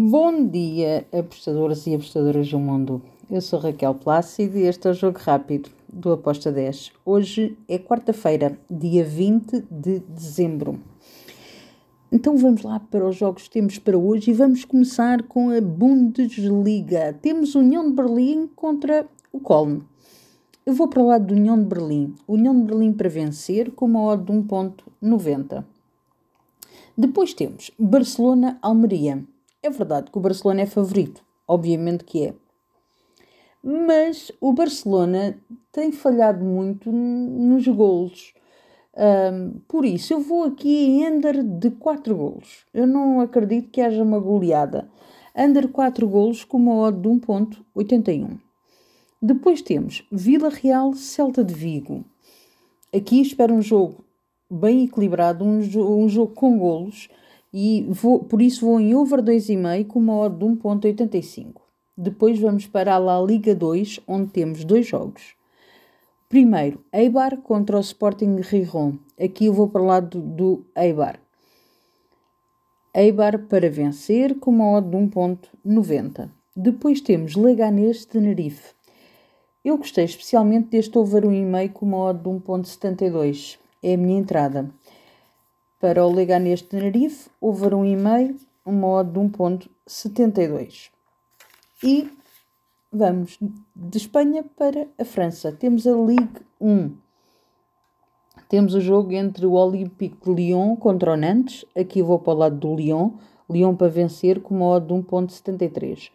Bom 0.00 0.46
dia, 0.46 1.08
apostadoras 1.12 1.84
e 1.88 1.92
apostadoras 1.92 2.48
do 2.48 2.60
mundo. 2.60 3.02
Eu 3.28 3.40
sou 3.40 3.58
Raquel 3.58 3.96
Plácido 3.96 4.56
e 4.56 4.62
este 4.62 4.86
é 4.86 4.92
o 4.92 4.94
Jogo 4.94 5.18
Rápido 5.18 5.70
do 5.92 6.12
Aposta 6.12 6.52
10. 6.52 6.92
Hoje 7.04 7.58
é 7.66 7.80
quarta-feira, 7.80 8.56
dia 8.70 9.04
20 9.04 9.64
de 9.68 9.98
dezembro. 9.98 10.78
Então 12.12 12.36
vamos 12.36 12.62
lá 12.62 12.78
para 12.78 13.08
os 13.08 13.16
jogos 13.16 13.48
que 13.48 13.50
temos 13.50 13.76
para 13.80 13.98
hoje 13.98 14.30
e 14.30 14.34
vamos 14.34 14.64
começar 14.64 15.24
com 15.24 15.50
a 15.50 15.60
Bundesliga. 15.60 17.18
Temos 17.20 17.56
União 17.56 17.90
de 17.90 17.96
Berlim 17.96 18.46
contra 18.54 19.04
o 19.32 19.40
Köln. 19.40 19.80
Eu 20.64 20.74
vou 20.74 20.86
para 20.86 21.02
o 21.02 21.08
lado 21.08 21.26
do 21.26 21.34
União 21.34 21.58
de 21.58 21.64
Berlim. 21.64 22.14
União 22.28 22.54
de 22.56 22.66
Berlim 22.66 22.92
para 22.92 23.08
vencer 23.08 23.72
com 23.72 23.86
uma 23.86 24.04
odd 24.04 24.22
de 24.22 24.32
1.90. 24.32 25.64
Depois 26.96 27.34
temos 27.34 27.72
Barcelona-Almeria. 27.76 29.24
É 29.62 29.70
verdade 29.70 30.10
que 30.10 30.18
o 30.18 30.20
Barcelona 30.20 30.62
é 30.62 30.66
favorito, 30.66 31.22
obviamente 31.46 32.04
que 32.04 32.26
é. 32.26 32.34
Mas 33.62 34.30
o 34.40 34.52
Barcelona 34.52 35.36
tem 35.72 35.90
falhado 35.90 36.44
muito 36.44 36.92
nos 36.92 37.66
golos. 37.66 38.32
Um, 38.96 39.60
por 39.66 39.84
isso, 39.84 40.12
eu 40.12 40.20
vou 40.20 40.44
aqui 40.44 40.68
em 40.68 41.08
under 41.08 41.42
de 41.42 41.70
4 41.70 42.16
golos. 42.16 42.64
Eu 42.72 42.86
não 42.86 43.20
acredito 43.20 43.70
que 43.70 43.80
haja 43.80 44.02
uma 44.02 44.20
goleada. 44.20 44.88
Under 45.36 45.68
4 45.68 46.08
golos 46.08 46.44
com 46.44 46.56
uma 46.56 46.76
odd 46.76 47.00
de 47.00 47.08
1.81. 47.08 48.38
Depois 49.20 49.60
temos 49.60 50.06
Vila 50.10 50.48
Real 50.48 50.94
Celta 50.94 51.42
de 51.42 51.52
Vigo. 51.52 52.04
Aqui 52.94 53.20
espero 53.20 53.52
um 53.52 53.60
jogo 53.60 54.04
bem 54.48 54.84
equilibrado, 54.84 55.44
um, 55.44 55.60
jo 55.60 55.82
um 55.82 56.08
jogo 56.08 56.32
com 56.32 56.56
golos 56.58 57.08
e 57.60 57.84
vou, 57.88 58.20
por 58.20 58.40
isso 58.40 58.64
vou 58.64 58.78
em 58.78 58.94
over 58.94 59.20
2,5 59.20 59.88
com 59.88 59.98
uma 59.98 60.16
odd 60.16 60.38
de 60.38 60.44
1.85. 60.44 61.54
Depois 61.96 62.38
vamos 62.38 62.68
para 62.68 62.94
a 62.94 62.98
La 62.98 63.20
Liga 63.20 63.52
2, 63.52 63.98
onde 64.06 64.28
temos 64.28 64.62
dois 64.62 64.86
jogos. 64.86 65.34
Primeiro, 66.28 66.84
Eibar 66.92 67.38
contra 67.38 67.76
o 67.76 67.80
Sporting 67.80 68.36
Rijon. 68.36 68.98
Aqui 69.20 69.46
eu 69.46 69.52
vou 69.52 69.68
para 69.68 69.82
o 69.82 69.86
lado 69.86 70.20
do 70.20 70.64
Eibar. 70.76 71.18
Eibar 72.94 73.40
para 73.48 73.68
vencer 73.68 74.38
com 74.38 74.52
uma 74.52 74.78
odd 74.78 74.88
de 74.88 74.96
1.90. 74.96 76.30
Depois 76.54 77.00
temos 77.00 77.34
Leganés 77.34 78.04
Tenerife. 78.04 78.72
Eu 79.64 79.78
gostei 79.78 80.04
especialmente 80.04 80.68
deste 80.68 80.96
over 80.96 81.24
1,5 81.24 81.72
com 81.72 81.86
uma 81.86 82.04
odd 82.04 82.22
de 82.22 82.28
1.72. 82.28 83.58
É 83.82 83.94
a 83.94 83.96
minha 83.96 84.20
entrada. 84.20 84.70
Para 85.80 86.04
o 86.04 86.12
Leganés 86.12 86.60
Tenerife, 86.60 87.30
over 87.40 87.70
1,5, 87.70 88.36
uma 88.66 88.88
odd 88.88 89.12
de 89.12 89.20
1.72. 89.20 90.90
E 91.84 92.10
vamos 92.92 93.38
de 93.76 93.96
Espanha 93.96 94.44
para 94.56 94.88
a 94.98 95.04
França. 95.04 95.52
Temos 95.52 95.86
a 95.86 95.92
Ligue 95.92 96.40
1. 96.60 96.90
Temos 98.48 98.74
o 98.74 98.80
jogo 98.80 99.12
entre 99.12 99.46
o 99.46 99.52
Olympique 99.52 100.16
de 100.24 100.34
Lyon 100.34 100.74
contra 100.74 101.12
o 101.12 101.16
Nantes. 101.16 101.64
Aqui 101.76 102.02
vou 102.02 102.18
para 102.18 102.32
o 102.32 102.36
lado 102.36 102.56
do 102.56 102.74
Lyon. 102.74 103.10
Lyon 103.48 103.76
para 103.76 103.88
vencer 103.88 104.40
com 104.40 104.56
uma 104.56 104.66
odd 104.66 104.88
de 104.88 104.94
1.73. 104.94 106.10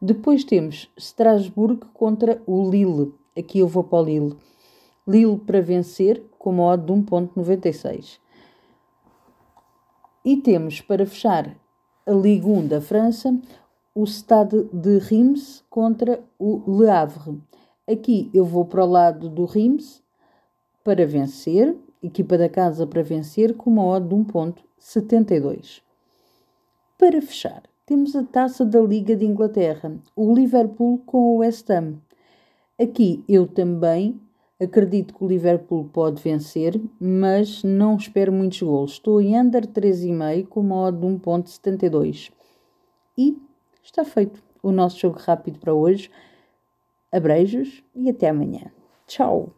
Depois 0.00 0.44
temos 0.44 0.88
Strasbourg 0.96 1.80
contra 1.92 2.40
o 2.46 2.70
Lille. 2.70 3.12
Aqui 3.36 3.58
eu 3.58 3.66
vou 3.66 3.82
para 3.82 3.98
o 3.98 4.04
Lille. 4.04 4.36
Lille 5.06 5.38
para 5.38 5.60
vencer 5.60 6.22
com 6.38 6.50
uma 6.50 6.66
odd 6.66 6.86
de 6.86 6.92
1.96. 6.92 8.20
E 10.24 10.36
temos 10.36 10.80
para 10.80 11.06
fechar 11.06 11.56
a 12.06 12.12
Ligue 12.12 12.46
1 12.46 12.66
da 12.66 12.80
França 12.80 13.38
o 13.94 14.04
Stade 14.04 14.68
de 14.72 14.98
Reims 14.98 15.64
contra 15.68 16.20
o 16.38 16.62
Le 16.78 16.88
Havre. 16.88 17.40
Aqui 17.90 18.30
eu 18.32 18.44
vou 18.44 18.64
para 18.64 18.84
o 18.84 18.88
lado 18.88 19.28
do 19.28 19.44
Reims 19.44 20.02
para 20.84 21.06
vencer, 21.06 21.76
equipa 22.02 22.38
da 22.38 22.48
casa 22.48 22.86
para 22.86 23.02
vencer 23.02 23.56
com 23.56 23.70
uma 23.70 23.84
odd 23.84 24.08
de 24.08 24.14
1.72. 24.14 25.82
Para 26.96 27.20
fechar, 27.22 27.62
temos 27.86 28.14
a 28.14 28.22
taça 28.22 28.64
da 28.64 28.80
Liga 28.80 29.16
de 29.16 29.24
Inglaterra, 29.24 29.96
o 30.14 30.34
Liverpool 30.34 30.98
com 31.06 31.18
o 31.18 31.36
West 31.38 31.68
Ham. 31.70 31.94
Aqui 32.80 33.24
eu 33.28 33.46
também 33.46 34.20
acredito 34.60 35.14
que 35.14 35.24
o 35.24 35.28
Liverpool 35.28 35.88
pode 35.92 36.22
vencer, 36.22 36.80
mas 37.00 37.62
não 37.62 37.96
espero 37.96 38.32
muitos 38.32 38.60
gols. 38.60 38.92
Estou 38.92 39.20
em 39.20 39.38
under 39.38 39.66
3,5 39.66 40.46
com 40.48 40.60
uma 40.60 40.76
odd 40.88 40.98
de 40.98 41.06
1.72. 41.06 42.32
E 43.16 43.36
está 43.82 44.04
feito 44.04 44.42
o 44.62 44.72
nosso 44.72 44.98
jogo 44.98 45.18
rápido 45.18 45.58
para 45.58 45.74
hoje. 45.74 46.10
Abreijos 47.10 47.82
e 47.94 48.10
até 48.10 48.28
amanhã. 48.28 48.70
Tchau! 49.06 49.57